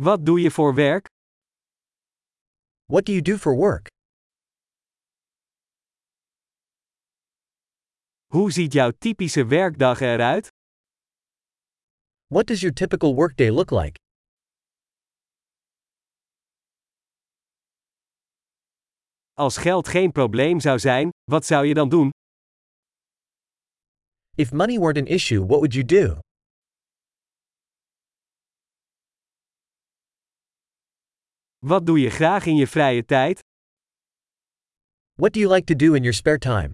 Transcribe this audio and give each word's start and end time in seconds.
Wat 0.00 0.26
doe 0.26 0.40
je 0.40 0.50
voor 0.50 0.74
werk? 0.74 1.06
What 2.84 3.04
do 3.04 3.12
you 3.12 3.22
do 3.22 3.36
for 3.36 3.56
work? 3.56 3.86
Hoe 8.26 8.52
ziet 8.52 8.72
jouw 8.72 8.90
typische 8.90 9.46
werkdag 9.46 10.00
eruit? 10.00 10.48
What 12.26 12.46
does 12.46 12.60
your 12.60 12.74
typical 12.74 13.14
workday 13.14 13.50
look 13.50 13.70
like? 13.70 13.94
Als 19.32 19.56
geld 19.56 19.88
geen 19.88 20.12
probleem 20.12 20.60
zou 20.60 20.78
zijn, 20.78 21.08
wat 21.30 21.44
zou 21.46 21.66
je 21.66 21.74
dan 21.74 21.88
doen? 21.88 22.10
If 24.36 24.52
money 24.52 24.78
weren't 24.78 24.98
an 24.98 25.06
issue, 25.06 25.38
what 25.38 25.58
would 25.58 25.72
you 25.72 25.84
do? 25.84 26.20
Wat 31.66 31.86
doe 31.86 31.98
je 31.98 32.10
graag 32.10 32.46
in 32.46 32.56
je 32.56 32.66
vrije 32.66 33.04
tijd? 33.04 33.40
What 35.14 35.32
do 35.32 35.40
you 35.40 35.54
like 35.54 35.66
to 35.66 35.74
do 35.74 35.94
in 35.94 36.02
your 36.02 36.14
spare 36.14 36.38
time? 36.38 36.70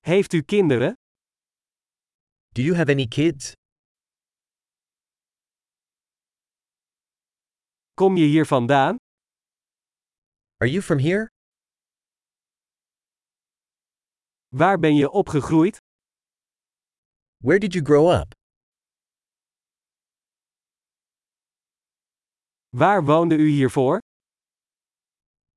Heeft 0.00 0.32
u 0.32 0.42
kinderen? 0.42 0.94
Do 2.54 2.62
you 2.62 2.74
have 2.76 2.90
any 2.90 3.06
kids? 3.06 3.52
Kom 7.94 8.16
je 8.16 8.26
hier 8.26 8.46
vandaan? 8.46 8.96
Are 10.56 10.70
you 10.70 10.82
from 10.82 10.98
here? 10.98 11.26
Waar 14.48 14.78
ben 14.78 14.94
je 14.96 15.10
opgegroeid? 15.10 15.78
Where 17.42 17.58
did 17.58 17.72
you 17.74 17.84
grow 17.84 18.10
up? 18.20 18.35
Waar 22.76 23.04
woonde 23.04 23.36
u 23.36 23.48
hiervoor? 23.48 23.98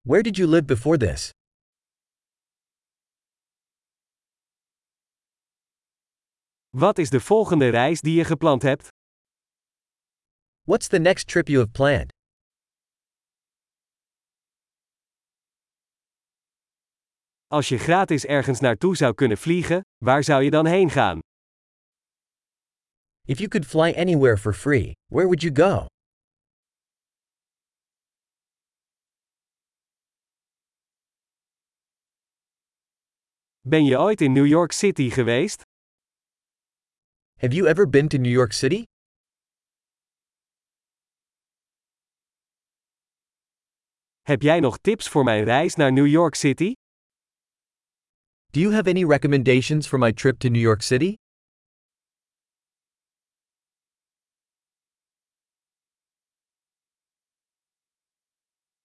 Where 0.01 0.23
did 0.23 0.37
you 0.37 0.49
live 0.49 0.65
before 0.65 0.97
this? 0.97 1.29
Wat 6.69 6.97
is 6.97 7.09
de 7.09 7.19
volgende 7.19 7.69
reis 7.69 8.01
die 8.01 8.15
je 8.15 8.23
gepland 8.23 8.61
hebt? 8.61 8.87
What's 10.61 10.87
the 10.87 10.99
next 10.99 11.27
trip 11.27 11.47
you 11.47 11.59
have 11.59 11.71
planned? 11.71 12.11
Als 17.47 17.69
je 17.69 17.77
gratis 17.77 18.25
ergens 18.25 18.59
naartoe 18.59 18.95
zou 18.95 19.13
kunnen 19.13 19.37
vliegen, 19.37 19.81
waar 20.05 20.23
zou 20.23 20.43
je 20.43 20.49
dan 20.49 20.65
heen 20.65 20.89
gaan? 20.89 21.19
If 23.27 23.37
you 23.37 23.49
could 23.49 23.65
fly 23.65 23.93
anywhere 23.97 24.37
for 24.37 24.53
free, 24.53 24.93
where 25.07 25.25
would 25.25 25.41
you 25.41 25.55
go? 25.55 25.85
Ben 33.61 33.85
je 33.85 33.97
ooit 33.97 34.21
in 34.21 34.31
New 34.31 34.45
York 34.45 34.71
City 34.71 35.09
geweest? 35.09 35.61
Have 37.39 37.53
you 37.53 37.67
ever 37.67 37.89
been 37.89 38.07
to 38.07 38.17
New 38.17 38.31
York 38.31 38.51
City? 38.53 38.83
Heb 44.21 44.41
jij 44.41 44.59
nog 44.59 44.77
tips 44.77 45.09
voor 45.09 45.23
mijn 45.23 45.43
reis 45.43 45.75
naar 45.75 45.91
New 45.93 46.07
York 46.07 46.35
City? 46.35 46.73
Do 48.51 48.59
you 48.59 48.73
have 48.73 48.89
any 48.89 49.05
recommendations 49.05 49.87
for 49.87 49.99
my 49.99 50.13
trip 50.13 50.39
to 50.39 50.49
New 50.49 50.61
York 50.61 50.81
City? 50.81 51.13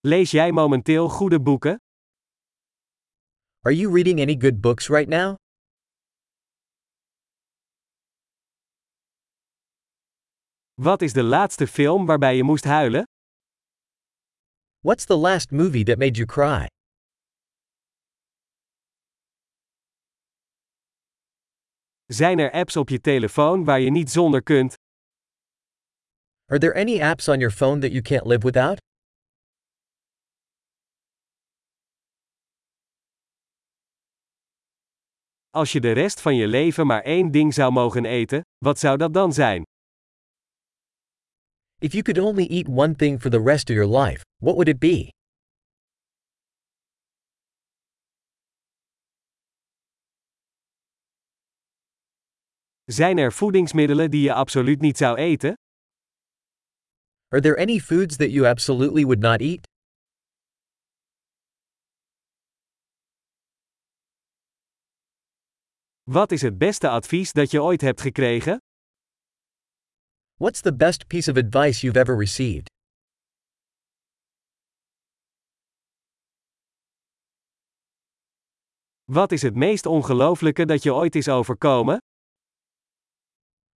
Lees 0.00 0.30
jij 0.30 0.52
momenteel 0.52 1.08
goede 1.08 1.40
boeken? 1.40 1.83
Are 3.66 3.72
you 3.72 3.88
reading 3.88 4.20
any 4.20 4.34
good 4.34 4.60
books 4.60 4.90
right 4.90 5.08
now? 5.08 5.36
Wat 10.74 11.02
is 11.02 11.12
de 11.12 11.22
laatste 11.22 11.66
film 11.66 12.06
waarbij 12.06 12.36
je 12.36 12.42
moest 12.42 12.64
huilen? 12.64 13.04
What's 14.80 15.04
the 15.04 15.16
last 15.16 15.50
movie 15.50 15.84
that 15.84 15.98
made 15.98 16.16
you 16.16 16.26
cry? 16.26 16.66
Zijn 22.06 22.38
er 22.38 22.52
apps 22.52 22.76
op 22.76 22.88
je 22.88 23.00
telefoon 23.00 23.64
waar 23.64 23.80
je 23.80 23.90
niet 23.90 24.10
zonder 24.10 24.42
kunt? 24.42 24.74
Are 26.46 26.58
there 26.58 26.74
any 26.74 27.02
apps 27.02 27.28
on 27.28 27.38
your 27.38 27.54
phone 27.54 27.80
that 27.80 27.90
you 27.90 28.02
can't 28.02 28.26
live 28.26 28.44
without? 28.44 28.78
Als 35.54 35.72
je 35.72 35.80
de 35.80 35.92
rest 35.92 36.20
van 36.20 36.36
je 36.36 36.46
leven 36.48 36.86
maar 36.86 37.02
één 37.02 37.30
ding 37.30 37.54
zou 37.54 37.72
mogen 37.72 38.04
eten, 38.04 38.40
wat 38.64 38.78
zou 38.78 38.96
dat 38.96 39.14
dan 39.14 39.32
zijn? 39.32 39.62
If 41.78 41.92
you 41.92 42.02
could 42.02 42.18
only 42.18 42.46
eat 42.46 42.68
one 42.68 42.94
thing 42.94 43.20
for 43.20 43.30
the 43.30 43.42
rest 43.42 43.70
of 43.70 43.76
your 43.76 43.98
life, 43.98 44.24
what 44.42 44.54
would 44.54 44.68
it 44.68 44.78
be? 44.78 45.08
Zijn 52.84 53.18
er 53.18 53.32
voedingsmiddelen 53.32 54.10
die 54.10 54.22
je 54.22 54.32
absoluut 54.32 54.80
niet 54.80 54.96
zou 54.96 55.16
eten? 55.16 55.54
Are 57.28 57.42
there 57.42 57.56
any 57.56 57.78
foods 57.78 58.16
that 58.16 58.30
you 58.30 58.46
absolutely 58.46 59.04
would 59.04 59.20
not 59.20 59.40
eat? 59.40 59.73
Wat 66.10 66.32
is 66.32 66.42
het 66.42 66.58
beste 66.58 66.88
advies 66.88 67.32
dat 67.32 67.50
je 67.50 67.62
ooit 67.62 67.80
hebt 67.80 68.00
gekregen? 68.00 68.58
What's 70.34 70.60
the 70.60 70.76
best 70.76 71.06
piece 71.06 71.30
of 71.30 71.36
advice 71.36 71.80
you've 71.80 71.98
ever 71.98 72.18
received? 72.18 72.68
Wat 79.04 79.32
is 79.32 79.42
het 79.42 79.54
meest 79.54 79.86
ongelooflijke 79.86 80.64
dat 80.64 80.82
je 80.82 80.94
ooit 80.94 81.14
is 81.14 81.28
overkomen? 81.28 81.98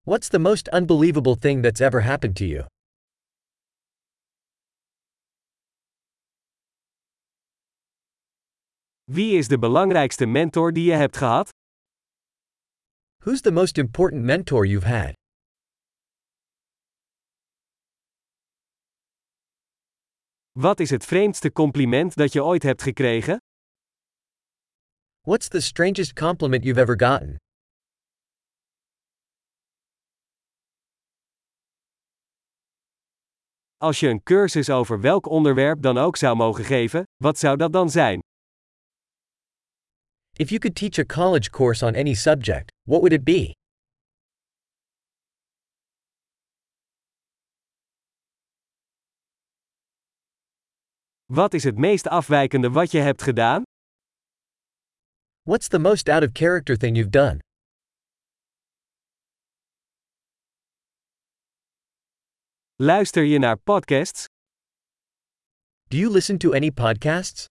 What's 0.00 0.28
the 0.28 0.38
most 0.38 0.72
unbelievable 0.72 1.38
thing 1.38 1.62
that's 1.62 1.80
ever 1.80 2.02
happened 2.02 2.36
to 2.36 2.44
you? 2.44 2.66
Wie 9.04 9.36
is 9.38 9.48
de 9.48 9.58
belangrijkste 9.58 10.26
mentor 10.26 10.72
die 10.72 10.84
je 10.84 10.92
hebt 10.92 11.16
gehad? 11.16 11.57
Who's 13.28 13.42
the 13.42 13.52
most 13.52 13.76
important 13.76 14.24
mentor 14.24 14.64
you've 14.64 14.86
had? 14.86 15.12
Wat 20.52 20.80
is 20.80 20.90
het 20.90 21.04
vreemdste 21.04 21.52
compliment 21.52 22.16
dat 22.16 22.32
je 22.32 22.44
ooit 22.44 22.62
hebt 22.62 22.82
gekregen? 22.82 23.36
What's 25.20 25.48
the 25.48 25.60
strangest 25.60 26.12
compliment 26.12 26.64
you've 26.64 26.80
ever 26.80 26.96
gotten? 26.96 27.36
Als 33.76 34.00
je 34.00 34.08
een 34.08 34.22
cursus 34.22 34.70
over 34.70 35.00
welk 35.00 35.26
onderwerp 35.26 35.82
dan 35.82 35.98
ook 35.98 36.16
zou 36.16 36.36
mogen 36.36 36.64
geven, 36.64 37.02
wat 37.16 37.38
zou 37.38 37.56
dat 37.56 37.72
dan 37.72 37.90
zijn? 37.90 38.20
If 40.32 40.48
you 40.48 40.60
could 40.60 40.74
teach 40.76 40.98
a 40.98 41.04
college 41.04 41.50
course 41.50 41.86
on 41.86 41.94
any 41.94 42.14
subject, 42.14 42.76
what 42.88 43.02
would 43.02 43.12
it 43.12 43.24
be? 43.24 43.52
Wat 51.26 51.54
is 51.54 51.64
het 51.64 51.78
meest 51.78 52.06
afwijkende 52.06 52.70
wat 52.70 52.90
je 52.90 52.98
hebt 52.98 53.22
gedaan? 53.22 53.62
What's 55.42 55.68
the 55.68 55.78
most 55.78 56.08
out 56.08 56.22
of 56.22 56.30
character 56.32 56.76
thing 56.76 56.96
you've 56.96 57.10
done? 57.10 57.38
Luister 62.76 63.22
je 63.22 63.38
naar 63.38 63.56
podcasts? 63.58 64.24
Do 65.88 65.96
you 65.96 66.12
listen 66.12 66.38
to 66.38 66.52
any 66.52 66.70
podcasts? 66.70 67.46